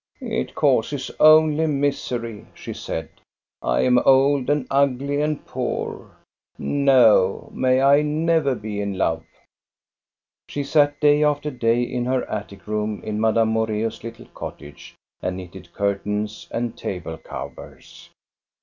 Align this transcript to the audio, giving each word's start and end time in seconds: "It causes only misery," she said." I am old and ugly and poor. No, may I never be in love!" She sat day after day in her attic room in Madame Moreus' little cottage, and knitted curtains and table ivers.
"It 0.41 0.55
causes 0.55 1.11
only 1.19 1.67
misery," 1.67 2.47
she 2.55 2.73
said." 2.73 3.09
I 3.61 3.81
am 3.81 3.99
old 3.99 4.49
and 4.49 4.65
ugly 4.71 5.21
and 5.21 5.45
poor. 5.45 6.17
No, 6.57 7.51
may 7.53 7.83
I 7.83 8.01
never 8.01 8.55
be 8.55 8.81
in 8.81 8.97
love!" 8.97 9.23
She 10.49 10.63
sat 10.63 10.99
day 10.99 11.23
after 11.23 11.51
day 11.51 11.83
in 11.83 12.05
her 12.05 12.27
attic 12.27 12.65
room 12.65 13.03
in 13.03 13.21
Madame 13.21 13.49
Moreus' 13.49 14.03
little 14.03 14.25
cottage, 14.33 14.95
and 15.21 15.37
knitted 15.37 15.71
curtains 15.71 16.47
and 16.49 16.75
table 16.75 17.19
ivers. 17.19 18.09